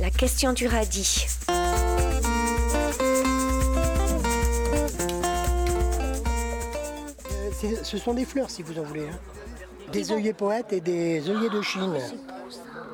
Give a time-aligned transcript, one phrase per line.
[0.00, 1.26] La question du radis.
[7.64, 9.08] Euh, Ce sont des fleurs si vous en voulez.
[9.08, 9.18] hein.
[9.92, 11.96] Des œillets poètes et des œillets de Chine.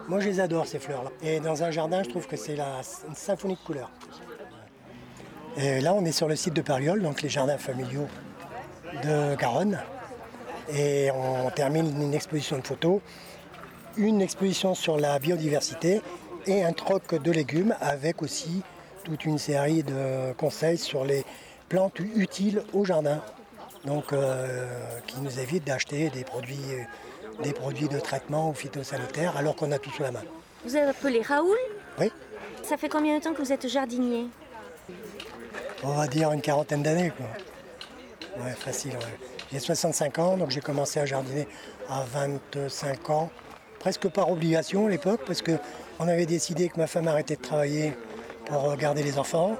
[0.08, 1.10] Moi je les adore ces fleurs-là.
[1.22, 3.90] Et dans un jardin je trouve que c'est la, une symphonie de couleurs.
[5.56, 8.06] Et là on est sur le site de Pariol, donc les jardins familiaux
[9.02, 9.80] de Garonne.
[10.74, 13.00] Et on termine une exposition de photos,
[13.96, 16.02] une exposition sur la biodiversité
[16.46, 18.62] et un troc de légumes avec aussi
[19.04, 21.24] toute une série de conseils sur les
[21.68, 23.20] plantes utiles au jardin.
[23.84, 24.66] Donc euh,
[25.06, 26.60] qui nous évite d'acheter des produits,
[27.42, 30.22] des produits de traitement ou phytosanitaires alors qu'on a tout sous la main.
[30.64, 31.56] Vous êtes appelé Raoul?
[31.98, 32.12] Oui,
[32.62, 34.26] Ça fait combien de temps que vous êtes jardinier?
[35.82, 37.26] On va dire une quarantaine d'années quoi.
[38.44, 38.92] Ouais, facile.
[38.92, 39.18] ouais.
[39.52, 41.46] J'ai 65 ans, donc j'ai commencé à jardiner
[41.90, 43.30] à 25 ans,
[43.80, 45.52] presque par obligation à l'époque, parce que
[45.98, 47.92] on avait décidé que ma femme arrêtait de travailler
[48.46, 49.56] pour garder les enfants.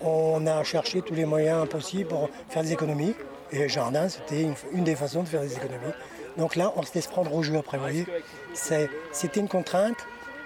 [0.00, 3.14] On a cherché tous les moyens possibles pour faire des économies.
[3.50, 5.92] Et le jardin, c'était une, une des façons de faire des économies.
[6.36, 8.06] Donc là, on se laisse prendre au jeu après, vous voyez.
[8.52, 9.96] C'était une contrainte,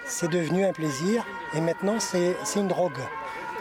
[0.05, 2.97] c'est devenu un plaisir, et maintenant c'est c'est une drogue.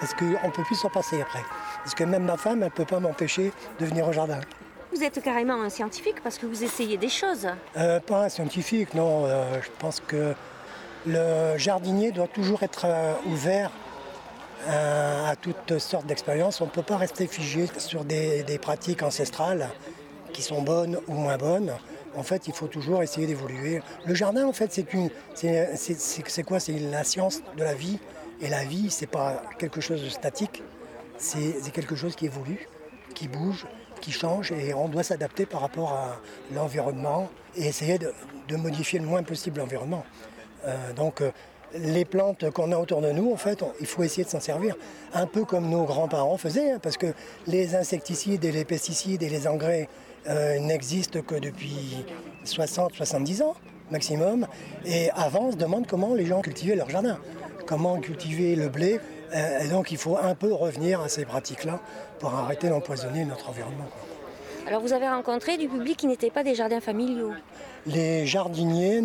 [0.00, 1.42] Parce qu'on ne peut plus s'en passer après.
[1.84, 4.40] Parce que même ma femme, elle ne peut pas m'empêcher de venir au jardin.
[4.94, 7.48] Vous êtes carrément un scientifique parce que vous essayez des choses.
[7.76, 9.24] Euh, pas un scientifique, non.
[9.26, 10.34] euh, je pense que
[11.06, 13.70] le jardinier doit toujours être euh, ouvert
[14.68, 16.60] euh, à toutes sortes d'expériences.
[16.60, 19.68] On ne peut pas rester figé sur des, pratiques ancestrales
[20.32, 21.72] qui sont bonnes ou moins bonnes.
[22.16, 23.80] En fait, il faut toujours essayer d'évoluer.
[24.06, 24.84] Le jardin, en fait, c'est
[26.44, 26.60] quoi?
[26.60, 27.98] C'est la science de la vie.
[28.40, 30.62] Et la vie, c'est pas quelque chose de statique.
[31.16, 32.68] C'est, quelque chose qui évolue,
[33.14, 33.66] qui bouge,
[34.00, 36.20] qui change, et on doit s'adapter par rapport à
[36.52, 40.04] l'environnement et essayer de modifier le moins possible l'environnement.
[40.66, 41.30] Euh, donc, euh,
[41.74, 44.76] les plantes qu'on a autour de nous, en fait, il faut essayer de s'en servir.
[45.14, 47.14] Un peu comme nos grands-parents faisaient, hein, parce que
[47.46, 49.88] les insecticides et les pesticides et les engrais
[50.28, 52.04] euh, n'existent que depuis
[52.44, 53.54] 60-70 ans
[53.90, 54.46] maximum.
[54.86, 57.18] Et avant, on se demande comment les gens cultivaient leur jardin,
[57.66, 59.00] comment cultiver le blé.
[59.34, 61.80] Et donc, il faut un peu revenir à ces pratiques-là
[62.18, 63.88] pour arrêter d'empoisonner notre environnement.
[64.66, 67.32] Alors vous avez rencontré du public qui n'était pas des jardins familiaux.
[67.86, 69.00] Les jardiniers,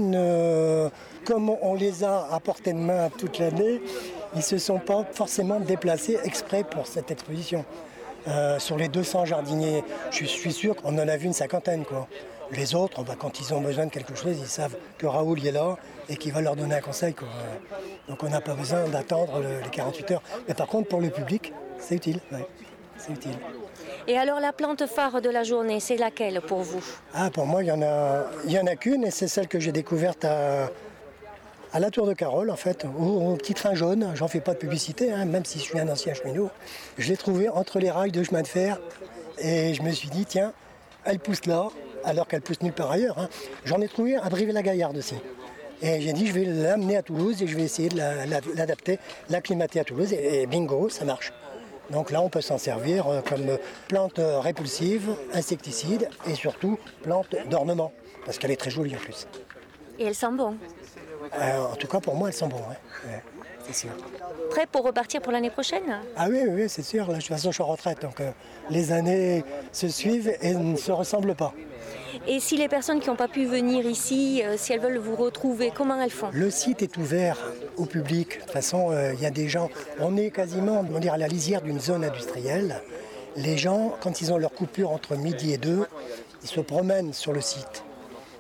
[1.26, 3.82] comme on les a à portée de main toute l'année,
[4.34, 7.66] ils ne se sont pas forcément déplacés exprès pour cette exposition.
[8.28, 11.84] Euh, sur les 200 jardiniers, je suis sûr qu'on en a vu une cinquantaine.
[12.52, 15.52] Les autres, bah, quand ils ont besoin de quelque chose, ils savent que Raoul est
[15.52, 17.16] là et qu'il va leur donner un conseil.
[18.08, 20.22] Donc on n'a pas besoin d'attendre le- les 48 heures.
[20.48, 21.52] Mais par contre, pour le public.
[21.80, 22.20] C'est utile.
[24.08, 27.62] Et alors la plante phare de la journée, c'est laquelle pour vous Ah, pour moi,
[27.64, 28.26] il y en a,
[28.72, 30.70] a qu'une, et c'est celle que j'ai découverte à,
[31.78, 34.10] la Tour de Carole, en fait, au, au petit train jaune.
[34.16, 36.50] J'en fais pas de publicité, hein, même si je suis un ancien cheminot.
[36.98, 38.80] Je l'ai trouvée entre les rails de chemin de fer,
[39.40, 40.54] et je me suis dit, tiens,
[41.04, 41.68] elle pousse là,
[42.06, 43.20] alors qu'elle pousse nulle part ailleurs.
[43.20, 43.28] hein.
[43.66, 45.16] J'en ai trouvé à Brive-la-Gaillarde aussi.
[45.82, 48.40] Et j'ai dit, je vais l'amener à Toulouse et je vais essayer de la- la-
[48.56, 48.98] l'adapter,
[49.30, 51.34] l'acclimater à Toulouse, et bingo, ça marche.
[51.90, 57.94] Donc là, on peut s'en servir euh, comme plante répulsive, insecticide et surtout plante d'ornement,
[58.26, 59.28] parce qu'elle est très jolie en plus.
[60.00, 60.56] Et elle sent bon.
[61.34, 63.10] Euh, en tout cas, pour moi, sont bonnes, ouais.
[63.10, 63.24] Ouais,
[63.68, 63.90] c'est sûr.
[64.50, 66.00] Prêt pour repartir pour l'année prochaine?
[66.16, 67.08] Ah oui, oui, oui, c'est sûr.
[67.08, 68.32] Là, de toute façon, je suis en retraite, donc euh,
[68.70, 71.54] les années se suivent et ne se ressemblent pas.
[72.28, 75.16] Et si les personnes qui n'ont pas pu venir ici, euh, si elles veulent vous
[75.16, 76.30] retrouver, comment elles font?
[76.34, 77.38] Le site est ouvert
[77.78, 78.36] au public.
[78.36, 79.70] De toute façon, euh, il y a des gens.
[80.00, 82.82] On est quasiment, on dire, à la lisière d'une zone industrielle.
[83.36, 85.86] Les gens, quand ils ont leur coupure entre midi et deux,
[86.42, 87.84] ils se promènent sur le site.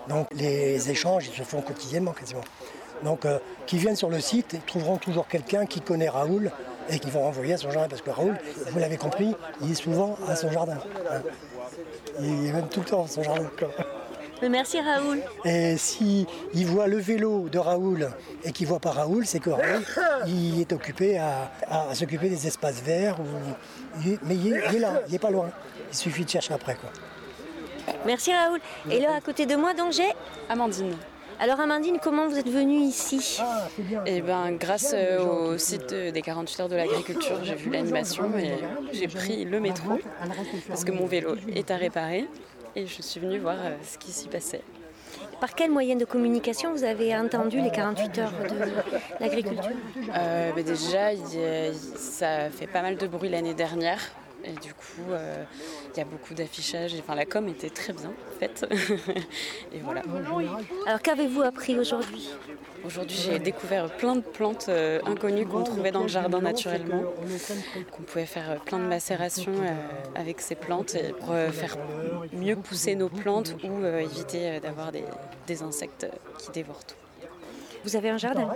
[0.09, 2.43] Donc les échanges, ils se font quotidiennement quasiment.
[3.03, 6.52] Donc, euh, qui viennent sur le site, ils trouveront toujours quelqu'un qui connaît Raoul
[6.90, 7.88] et qui vont renvoyer à son jardin.
[7.90, 8.38] Parce que Raoul,
[8.72, 10.78] vous l'avez compris, il est souvent à son jardin.
[11.12, 11.22] Hein.
[12.19, 13.50] Il est même tout le temps à son jardin.
[14.50, 15.19] Merci Raoul.
[15.46, 18.09] Et si il voit le vélo de Raoul
[18.44, 19.84] et qu'il voit pas Raoul, c'est que Raoul,
[20.28, 23.17] il est occupé à, à s'occuper des espaces verts.
[24.23, 25.50] mais il est, il est là, il est pas loin.
[25.91, 26.76] Il suffit de chercher après.
[26.76, 26.91] Quoi.
[28.05, 28.59] Merci Raoul.
[28.91, 30.14] Et là, à côté de moi, donc j'ai.
[30.50, 30.96] Amandine.
[31.39, 33.39] Alors Amandine, comment vous êtes venue ici.
[34.07, 38.31] Et ben, grâce euh, au site de- des 48 heures de l'agriculture, j'ai vu l'animation
[38.37, 38.53] et
[38.93, 39.99] j'ai pris le métro
[40.67, 42.25] parce que mon vélo est à réparer
[42.75, 44.61] et je suis venue voir euh, ce qui s'y passait.
[45.39, 49.72] Par quel moyen de communication vous avez entendu les 48 heures de l'agriculture?
[50.17, 51.11] Euh, ben déjà,
[51.95, 53.99] ça fait pas mal de bruit l'année dernière
[54.43, 55.43] Et du coup, euh,
[55.93, 56.93] il y a beaucoup d'affichage.
[56.99, 58.66] Enfin, la com était très bien faite.
[59.73, 60.01] et voilà.
[60.85, 62.29] Alors qu'avez-vous appris aujourd'hui?
[62.85, 67.03] Aujourd'hui, j'ai découvert plein de plantes euh, inconnues qu'on trouvait dans le jardin naturellement,
[67.91, 69.55] qu'on pouvait faire euh, plein de macérations
[70.16, 71.78] avec ces plantes et pour faire
[72.33, 75.03] mieux pousser nos plantes ou éviter d'avoir des,
[75.47, 76.07] des insectes
[76.37, 77.06] qui dévorent tout.
[77.84, 78.50] Vous avez un jardin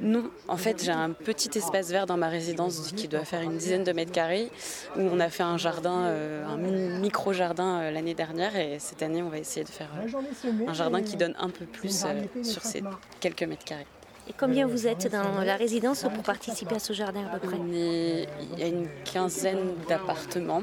[0.00, 3.56] Non, en fait j'ai un petit espace vert dans ma résidence qui doit faire une
[3.56, 4.50] dizaine de mètres carrés
[4.96, 6.56] où on a fait un jardin, euh, un
[7.00, 11.02] micro-jardin euh, l'année dernière et cette année on va essayer de faire euh, un jardin
[11.02, 12.04] qui donne un peu plus
[12.42, 12.82] sur ces
[13.20, 13.86] quelques mètres carrés.
[14.28, 17.58] Et combien vous êtes dans la résidence pour participer à ce jardin à peu près
[17.58, 20.62] Il y a une quinzaine d'appartements.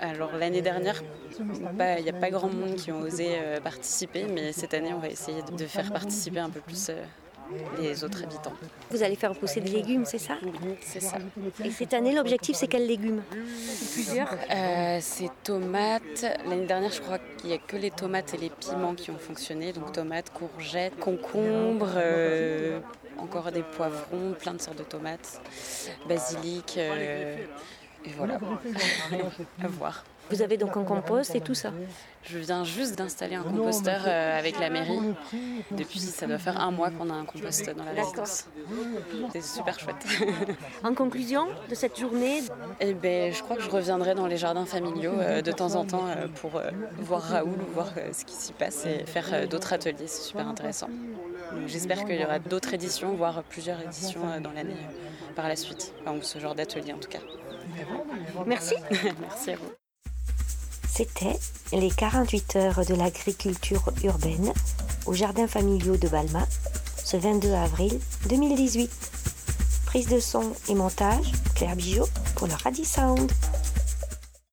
[0.00, 1.02] Alors l'année dernière,
[1.38, 4.98] il n'y a pas grand monde qui ont osé euh, participer, mais cette année, on
[4.98, 7.02] va essayer de faire participer un peu plus euh,
[7.78, 8.52] les autres habitants.
[8.90, 10.36] Vous allez faire pousser des légumes, c'est ça
[10.80, 11.18] c'est ça.
[11.64, 13.22] Et cette année, l'objectif, c'est quels légumes
[13.92, 14.32] Plusieurs.
[14.50, 16.24] Euh, c'est tomates.
[16.48, 19.18] L'année dernière, je crois qu'il n'y a que les tomates et les piments qui ont
[19.18, 19.72] fonctionné.
[19.72, 21.98] Donc tomates, courgettes, concombres,
[23.18, 25.40] encore des poivrons, plein de sortes de tomates,
[26.08, 26.76] basilic.
[26.76, 28.38] et voilà.
[29.62, 30.04] à voir.
[30.30, 31.72] Vous avez donc un compost et tout ça
[32.22, 34.98] Je viens juste d'installer un composteur euh, avec la mairie.
[35.72, 38.46] Depuis, ça doit faire un mois qu'on a un compost dans la résidence.
[39.32, 39.96] C'est super chouette.
[40.84, 42.42] En conclusion de cette journée
[42.80, 45.84] eh ben, Je crois que je reviendrai dans les jardins familiaux euh, de temps en
[45.84, 46.60] temps euh, pour
[46.98, 50.06] voir Raoul, voir ce qui s'y passe et faire d'autres ateliers.
[50.06, 50.88] C'est super intéressant.
[51.66, 54.76] J'espère qu'il y aura d'autres éditions, voire plusieurs éditions dans l'année
[55.34, 55.92] par la suite.
[56.06, 57.20] Enfin, ce genre d'atelier en tout cas.
[58.46, 58.74] Merci.
[59.20, 59.79] Merci à vous.
[61.00, 61.38] C'était
[61.72, 64.52] les 48 heures de l'agriculture urbaine
[65.06, 66.46] au jardin familiaux de Balma,
[67.02, 67.98] ce 22 avril
[68.28, 68.90] 2018.
[69.86, 72.04] Prise de son et montage, Claire Bijot
[72.34, 73.32] pour le Radi Sound.